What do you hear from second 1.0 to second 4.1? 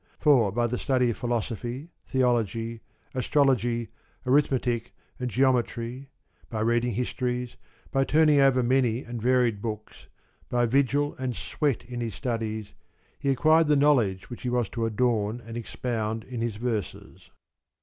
of philosophy, theology, astrology,